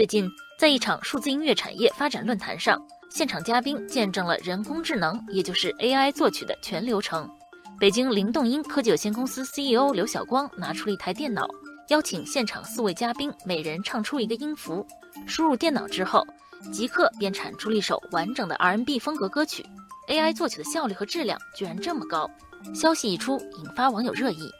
[0.00, 0.26] 最近，
[0.58, 7.30] 在一场数字音乐产业发展论坛上，现场嘉宾见证了人工智能，也就是 AI 作曲的全流程。
[7.78, 11.46] 北京灵动音科技有限公司 CEO 刘晓光拿出了一台电脑，
[11.88, 14.86] 邀请现场四位嘉宾每人唱出一个音符，
[15.26, 16.26] 输入电脑之后，
[16.72, 19.62] 即刻便产出了一首完整的 R&B 风格歌曲。
[20.08, 22.26] AI 作曲的效率和质量居然这么高，
[22.74, 24.50] 消息一出，引发网友热议。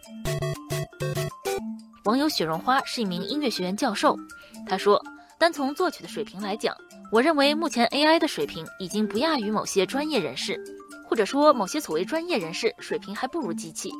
[2.04, 4.14] 网友雪绒花是一名音乐学院教授，
[4.68, 5.02] 他说。
[5.40, 6.76] 单从作曲的水平来讲，
[7.10, 10.62] 我认为目前 AI 的水平已经不亚于某些专业人士，
[11.08, 13.90] 或者说某些所谓专业人士水平还不如机器。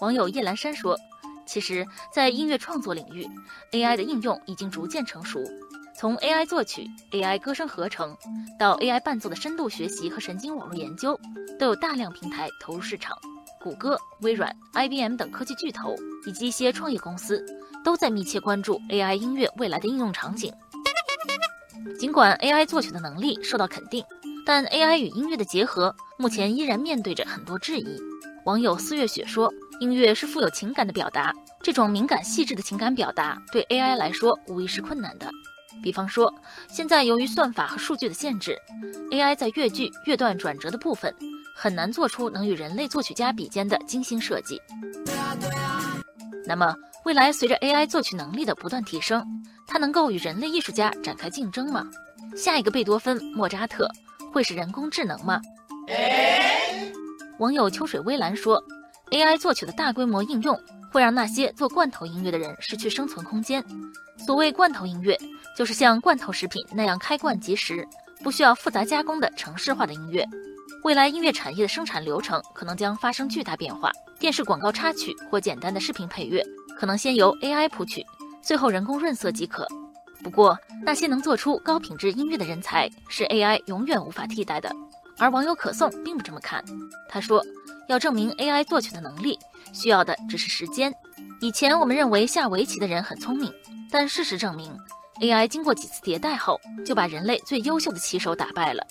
[0.00, 0.96] 网友叶兰山说
[1.46, 3.28] ：“其实，在音乐创作领域
[3.72, 5.42] ，AI 的应用已经逐渐成熟。
[5.96, 8.16] 从 AI 作曲、AI 歌声合成，
[8.56, 11.18] 到 AI 伴奏的深度学习和神经网络研究，
[11.58, 13.16] 都有大量平台投入市场。
[13.62, 15.94] 谷歌、微软、IBM 等科技巨头
[16.26, 17.44] 以及一些创业公司。”
[17.84, 20.54] 都在密切关注 AI 音乐未来的应用场景。
[21.98, 24.04] 尽管 AI 作曲的能力受到肯定，
[24.46, 28.00] 但 AI 与音乐的结合目前依然面对着很多质疑。
[28.44, 35.28] 网友四月雪说：“音乐是富有情感的表达，这种敏感细致的情感表达对 AI 来说无疑是困难的。
[35.82, 36.32] 比方说，
[36.68, 38.56] 现在由于算法和数据的限制
[39.10, 41.12] ，AI 在乐句、乐段转折的部分
[41.62, 44.60] 很难做出能与人类作曲家比肩的精心设计。
[46.44, 46.74] 那么，
[47.04, 49.24] 未来随着 AI 作曲能力的不断提升，
[49.64, 51.86] 它能够与人类艺术家展开竞争吗？
[52.36, 53.88] 下一个贝多芬、莫扎特
[54.32, 55.40] 会是人工智能吗？
[57.38, 58.60] 网友秋水微澜说
[59.12, 63.64] ：“AI 作曲的大规模应用会让那些做罐头音乐的人失去生存空间。
[64.18, 65.16] 所谓罐头音乐，
[65.56, 67.86] 就是像罐头食品那样开罐即食，
[68.20, 70.26] 不需要复杂加工的城市化的音乐。
[70.84, 76.44] 未来音乐产业的生产流程可能将发生巨大变化，电视广告插曲或简单的视频配乐。”
[76.76, 78.04] 可能先由 AI 谱曲，
[78.42, 79.64] 最后人工润色即可。
[80.24, 84.74] 不过，那些能做出高品质音乐的人才是 AI 永远无法替代的。
[85.18, 86.64] 而网友可颂并不这么看，
[87.08, 87.44] 他说
[87.88, 89.38] ：“要证明 AI 作曲的能力，
[89.72, 90.92] 需要的只是时间。
[91.40, 93.52] 以前我们认为下围棋的人很聪明，
[93.88, 94.76] 但事实证明
[95.20, 98.84] ，AI 经过几次迭代后，就把人类最优秀的棋手打败了。”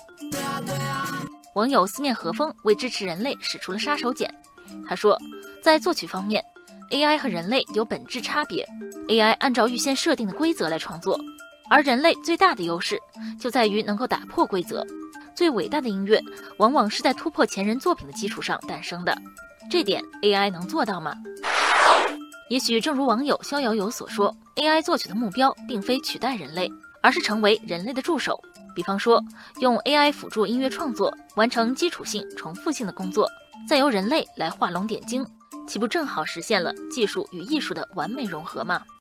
[1.56, 4.30] 网友四面和风为支持人类使出了杀手锏，
[4.88, 5.20] 他说
[5.62, 6.44] ：“在作曲方面。”
[6.92, 8.68] AI 和人类有本质差别
[9.08, 11.18] ，AI 按照预先设定的规则来创作，
[11.70, 13.00] 而人类最大的优势
[13.40, 14.86] 就在于能够打破规则。
[15.34, 16.22] 最伟大的音乐
[16.58, 19.18] 往往是在突破前人作品的基础上诞生的，
[19.70, 21.16] 这点 AI 能做到吗？
[22.50, 26.70] 也许正如网友逍遥游所说，AI 作曲的目标并非取代人类，
[27.02, 28.42] 而是成为人类的助手。
[28.74, 29.22] 比方说，
[29.60, 33.30] 用 AI 辅助音乐创作，完成基础性、重复性的工作，
[33.68, 35.26] 再由人类来画龙点睛。
[35.68, 38.82] 岂不正好实现了技术与艺术的完美融合吗？